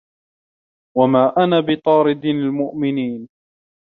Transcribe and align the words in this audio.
وَما 0.97 1.35
أَنا 1.43 1.59
بِطارِدِ 1.59 2.25
المُؤمِنينَ 2.25 3.29